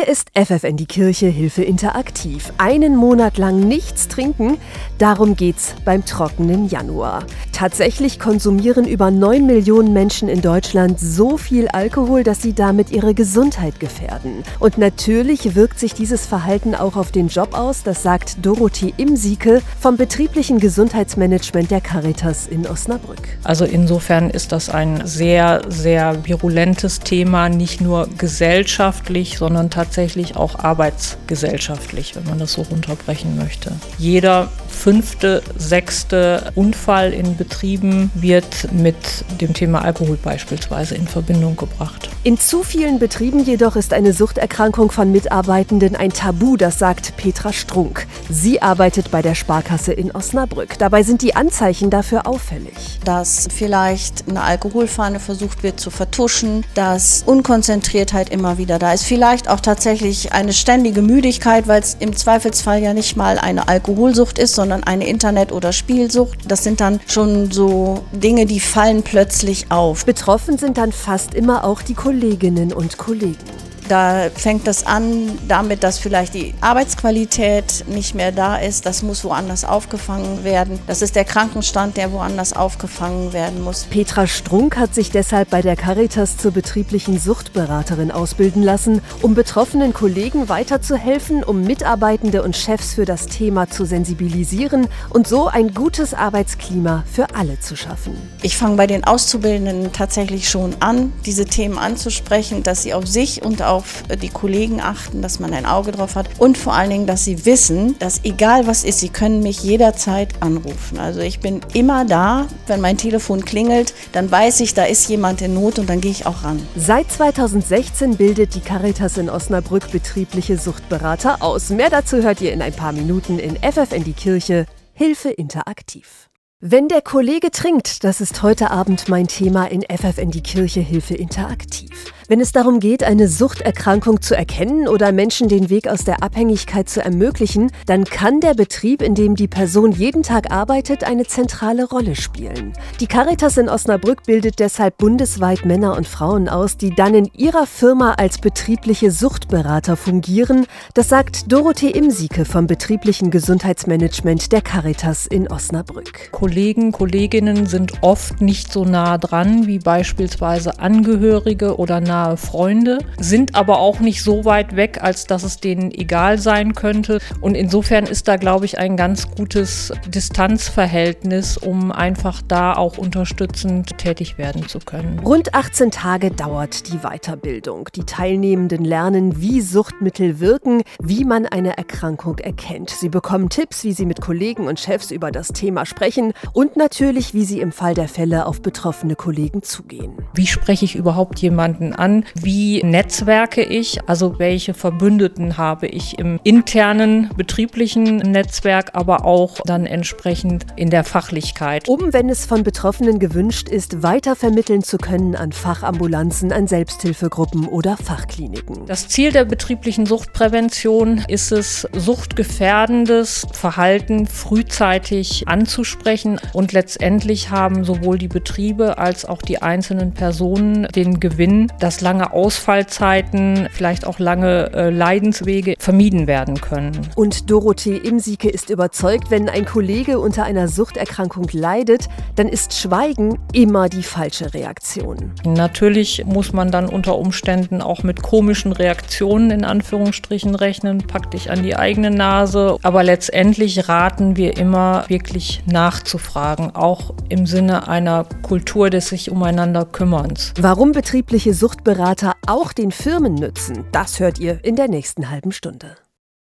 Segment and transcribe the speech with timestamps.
[0.00, 2.54] Hier ist FFN die Kirche Hilfe interaktiv.
[2.56, 4.56] Einen Monat lang nichts trinken,
[4.96, 7.24] darum geht's beim trockenen Januar.
[7.52, 13.12] Tatsächlich konsumieren über 9 Millionen Menschen in Deutschland so viel Alkohol, dass sie damit ihre
[13.12, 14.42] Gesundheit gefährden.
[14.58, 19.60] Und natürlich wirkt sich dieses Verhalten auch auf den Job aus, das sagt Dorothee Imsieke
[19.78, 23.36] vom betrieblichen Gesundheitsmanagement der Caritas in Osnabrück.
[23.44, 30.36] Also insofern ist das ein sehr, sehr virulentes Thema, nicht nur gesellschaftlich, sondern tatsächlich tatsächlich
[30.36, 33.72] auch arbeitsgesellschaftlich, wenn man das so runterbrechen möchte.
[33.98, 38.94] Jeder fünfte, sechste Unfall in Betrieben wird mit
[39.40, 42.08] dem Thema Alkohol beispielsweise in Verbindung gebracht.
[42.22, 47.50] In zu vielen Betrieben jedoch ist eine Suchterkrankung von Mitarbeitenden ein Tabu, das sagt Petra
[47.50, 48.06] Strunk.
[48.28, 50.78] Sie arbeitet bei der Sparkasse in Osnabrück.
[50.78, 52.74] Dabei sind die Anzeichen dafür auffällig.
[53.06, 59.48] Dass vielleicht eine Alkoholfahne versucht wird zu vertuschen, dass Unkonzentriertheit immer wieder da ist, vielleicht
[59.48, 64.54] auch tatsächlich eine ständige Müdigkeit, weil es im Zweifelsfall ja nicht mal eine Alkoholsucht ist,
[64.54, 66.40] sondern eine Internet- oder Spielsucht.
[66.46, 70.04] Das sind dann schon so Dinge, die fallen plötzlich auf.
[70.04, 73.69] Betroffen sind dann fast immer auch die Kolleginnen und Kollegen.
[73.90, 78.86] Da fängt das an damit, dass vielleicht die Arbeitsqualität nicht mehr da ist.
[78.86, 80.78] Das muss woanders aufgefangen werden.
[80.86, 83.88] Das ist der Krankenstand, der woanders aufgefangen werden muss.
[83.90, 89.92] Petra Strunk hat sich deshalb bei der Caritas zur betrieblichen Suchtberaterin ausbilden lassen, um betroffenen
[89.92, 96.14] Kollegen weiterzuhelfen, um Mitarbeitende und Chefs für das Thema zu sensibilisieren und so ein gutes
[96.14, 98.16] Arbeitsklima für alle zu schaffen.
[98.42, 103.42] Ich fange bei den Auszubildenden tatsächlich schon an, diese Themen anzusprechen, dass sie auf sich
[103.42, 106.90] und auf auf die Kollegen achten, dass man ein Auge drauf hat und vor allen
[106.90, 110.98] Dingen, dass sie wissen, dass egal was ist, sie können mich jederzeit anrufen.
[110.98, 115.40] Also ich bin immer da, wenn mein Telefon klingelt, dann weiß ich, da ist jemand
[115.40, 116.60] in Not und dann gehe ich auch ran.
[116.76, 121.70] Seit 2016 bildet die Caritas in Osnabrück betriebliche Suchtberater aus.
[121.70, 126.28] Mehr dazu hört ihr in ein paar Minuten in FFN die Kirche Hilfe interaktiv.
[126.62, 131.14] Wenn der Kollege trinkt, das ist heute Abend mein Thema in FFN die Kirche Hilfe
[131.14, 132.12] interaktiv.
[132.30, 136.88] Wenn es darum geht, eine Suchterkrankung zu erkennen oder Menschen den Weg aus der Abhängigkeit
[136.88, 141.88] zu ermöglichen, dann kann der Betrieb, in dem die Person jeden Tag arbeitet, eine zentrale
[141.88, 142.72] Rolle spielen.
[143.00, 147.66] Die Caritas in Osnabrück bildet deshalb bundesweit Männer und Frauen aus, die dann in ihrer
[147.66, 150.66] Firma als betriebliche Suchtberater fungieren.
[150.94, 156.30] Das sagt Dorothee Imsieke vom betrieblichen Gesundheitsmanagement der Caritas in Osnabrück.
[156.30, 162.98] Kollegen, Kolleginnen sind oft nicht so nah dran wie beispielsweise Angehörige oder nah nahe Freunde,
[163.18, 167.18] sind aber auch nicht so weit weg, als dass es denen egal sein könnte.
[167.40, 173.96] Und insofern ist da, glaube ich, ein ganz gutes Distanzverhältnis, um einfach da auch unterstützend
[173.98, 175.20] tätig werden zu können.
[175.20, 177.88] Rund 18 Tage dauert die Weiterbildung.
[177.94, 182.90] Die Teilnehmenden lernen, wie Suchtmittel wirken, wie man eine Erkrankung erkennt.
[182.90, 187.34] Sie bekommen Tipps, wie sie mit Kollegen und Chefs über das Thema sprechen und natürlich,
[187.34, 190.12] wie sie im Fall der Fälle auf betroffene Kollegen zugehen.
[190.34, 192.09] Wie spreche ich überhaupt jemanden an?
[192.10, 199.58] An, wie netzwerke ich, also welche Verbündeten habe ich im internen betrieblichen Netzwerk, aber auch
[199.64, 201.88] dann entsprechend in der Fachlichkeit.
[201.88, 207.96] Um, wenn es von Betroffenen gewünscht ist, weitervermitteln zu können an Fachambulanzen, an Selbsthilfegruppen oder
[207.96, 208.86] Fachkliniken.
[208.86, 218.18] Das Ziel der betrieblichen Suchtprävention ist es, suchtgefährdendes Verhalten frühzeitig anzusprechen und letztendlich haben sowohl
[218.18, 224.72] die Betriebe als auch die einzelnen Personen den Gewinn, dass lange Ausfallzeiten, vielleicht auch lange
[224.72, 227.08] äh, Leidenswege vermieden werden können.
[227.16, 233.38] Und Dorothee Imsieke ist überzeugt, wenn ein Kollege unter einer Suchterkrankung leidet, dann ist Schweigen
[233.52, 235.32] immer die falsche Reaktion.
[235.44, 241.50] Natürlich muss man dann unter Umständen auch mit komischen Reaktionen in Anführungsstrichen rechnen, pack dich
[241.50, 242.78] an die eigene Nase.
[242.82, 249.84] Aber letztendlich raten wir immer wirklich nachzufragen, auch im Sinne einer Kultur des sich umeinander
[249.84, 250.54] kümmerns.
[250.58, 255.50] Warum betriebliche Sucht Suchtberater auch den Firmen nützen, das hört ihr in der nächsten halben
[255.50, 255.96] Stunde.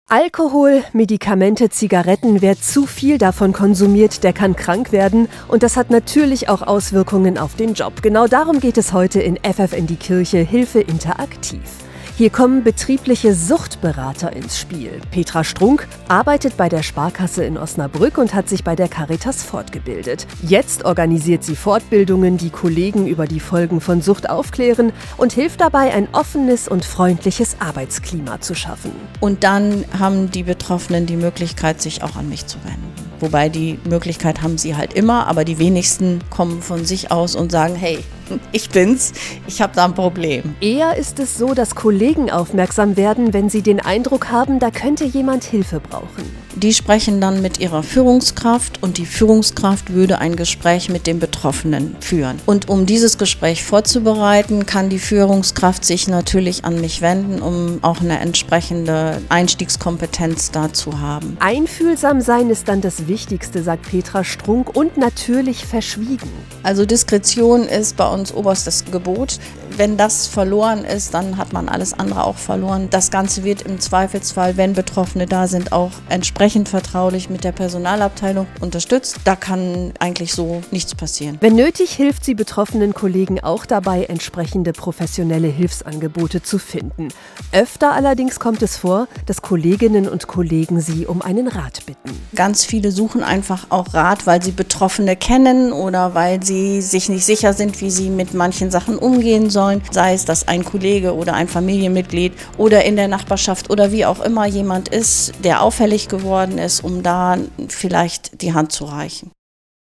[0.09, 5.91] Alkohol, Medikamente, Zigaretten, wer zu viel davon konsumiert, der kann krank werden und das hat
[5.91, 8.01] natürlich auch Auswirkungen auf den Job.
[8.01, 11.86] Genau darum geht es heute in FF in die Kirche Hilfe interaktiv.
[12.17, 15.01] Hier kommen betriebliche Suchtberater ins Spiel.
[15.11, 20.25] Petra Strunk arbeitet bei der Sparkasse in Osnabrück und hat sich bei der Caritas fortgebildet.
[20.41, 25.93] Jetzt organisiert sie Fortbildungen, die Kollegen über die Folgen von Sucht aufklären und hilft dabei,
[25.93, 28.93] ein offenes und freundliches Arbeitsklima zu schaffen.
[29.19, 32.95] Und dann haben die Betroffenen die Möglichkeit, sich auch an mich zu wenden.
[33.19, 37.51] Wobei die Möglichkeit haben sie halt immer, aber die wenigsten kommen von sich aus und
[37.51, 38.03] sagen, hey,
[38.51, 39.13] ich bin's,
[39.47, 40.55] ich habe da ein Problem.
[40.61, 45.05] Eher ist es so, dass Kollegen aufmerksam werden, wenn sie den Eindruck haben, da könnte
[45.05, 46.36] jemand Hilfe brauchen.
[46.57, 51.95] Die sprechen dann mit ihrer Führungskraft und die Führungskraft würde ein Gespräch mit dem Betroffenen
[51.99, 52.39] führen.
[52.47, 58.01] Und um dieses Gespräch vorzubereiten, kann die Führungskraft sich natürlich an mich wenden, um auch
[58.01, 61.37] eine entsprechende Einstiegskompetenz da zu haben.
[61.39, 66.31] Einfühlsam sein ist dann das Wichtigste, sagt Petra Strunk, und natürlich verschwiegen.
[66.63, 69.37] Also Diskretion ist bei uns oberstes Gebot.
[69.75, 72.87] Wenn das verloren ist, dann hat man alles andere auch verloren.
[72.89, 77.51] Das Ganze wird im Zweifelsfall, wenn Betroffene da sind, auch entsprechend entsprechend vertraulich mit der
[77.51, 79.17] Personalabteilung unterstützt.
[79.25, 81.37] Da kann eigentlich so nichts passieren.
[81.41, 87.09] Wenn nötig, hilft sie betroffenen Kollegen auch dabei, entsprechende professionelle Hilfsangebote zu finden.
[87.51, 92.17] Öfter allerdings kommt es vor, dass Kolleginnen und Kollegen sie um einen Rat bitten.
[92.33, 97.25] Ganz viele suchen einfach auch Rat, weil sie Betroffene kennen oder weil sie sich nicht
[97.25, 99.81] sicher sind, wie sie mit manchen Sachen umgehen sollen.
[99.91, 104.21] Sei es, dass ein Kollege oder ein Familienmitglied oder in der Nachbarschaft oder wie auch
[104.21, 107.37] immer jemand ist, der auffällig geworden geworden ist, um da
[107.67, 109.31] vielleicht die Hand zu reichen.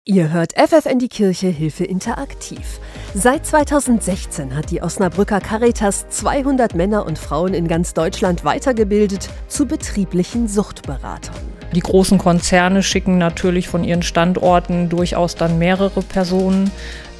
[0.07, 2.79] Ihr hört FFN die Kirche Hilfe interaktiv.
[3.15, 9.65] Seit 2016 hat die Osnabrücker Caritas 200 Männer und Frauen in ganz Deutschland weitergebildet zu
[9.65, 11.35] betrieblichen Suchtberatern.
[11.73, 16.69] Die großen Konzerne schicken natürlich von ihren Standorten durchaus dann mehrere Personen.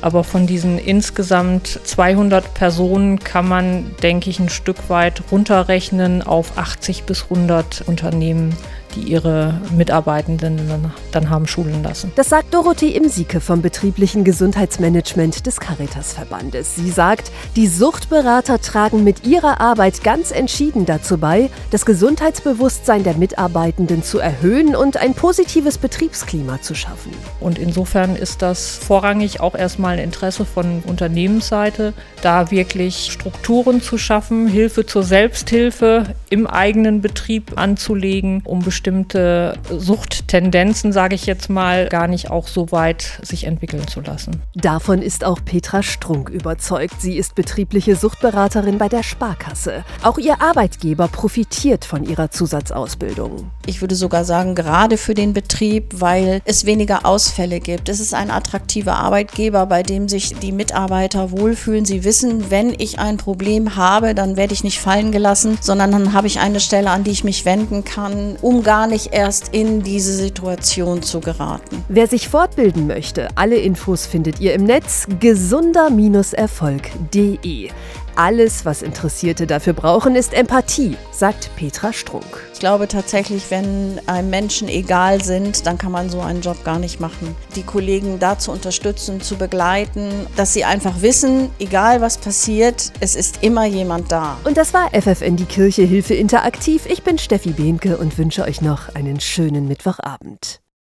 [0.01, 6.59] Aber von diesen insgesamt 200 Personen kann man, denke ich, ein Stück weit runterrechnen auf
[6.59, 8.55] 80 bis 100 Unternehmen,
[8.95, 12.11] die ihre Mitarbeitenden dann, dann haben schulen lassen.
[12.15, 16.75] Das sagt Dorothee Imsieke vom betrieblichen Gesundheitsmanagement des Caritas-Verbandes.
[16.75, 23.15] Sie sagt, die Suchtberater tragen mit ihrer Arbeit ganz entschieden dazu bei, das Gesundheitsbewusstsein der
[23.15, 27.11] Mitarbeitenden zu erhöhen und ein positives Betriebsklima zu schaffen.
[27.39, 33.97] Und insofern ist das vorrangig auch erstmal ein Interesse von Unternehmensseite, da wirklich Strukturen zu
[33.97, 41.49] schaffen, Hilfe zur Selbsthilfe im eigenen Betrieb anzulegen, um bestimmte bestimmte Suchttendenzen, sage ich jetzt
[41.49, 44.43] mal, gar nicht auch so weit sich entwickeln zu lassen.
[44.53, 47.01] Davon ist auch Petra Strunk überzeugt.
[47.01, 49.83] Sie ist betriebliche Suchtberaterin bei der Sparkasse.
[50.03, 53.49] Auch ihr Arbeitgeber profitiert von ihrer Zusatzausbildung.
[53.65, 57.89] Ich würde sogar sagen, gerade für den Betrieb, weil es weniger Ausfälle gibt.
[57.89, 61.85] Es ist ein attraktiver Arbeitgeber, bei dem sich die Mitarbeiter wohlfühlen.
[61.85, 66.13] Sie wissen, wenn ich ein Problem habe, dann werde ich nicht fallen gelassen, sondern dann
[66.13, 69.53] habe ich eine Stelle, an die ich mich wenden kann, um gar gar nicht erst
[69.53, 71.85] in diese Situation zu geraten.
[71.87, 77.69] Wer sich fortbilden möchte, alle Infos findet ihr im Netz gesunder-erfolg.de.
[78.17, 82.25] Alles, was Interessierte dafür brauchen, ist Empathie, sagt Petra Strunk.
[82.53, 86.79] Ich glaube tatsächlich, wenn einem Menschen egal sind, dann kann man so einen Job gar
[86.79, 87.35] nicht machen.
[87.57, 93.15] Die Kollegen da zu unterstützen, zu begleiten, dass sie einfach wissen, egal was passiert, es
[93.15, 94.37] ist immer jemand da.
[94.45, 96.85] Und das war FFN die Kirche Hilfe Interaktiv.
[96.85, 100.61] Ich bin Steffi Behnke und wünsche euch noch einen schönen Mittwochabend.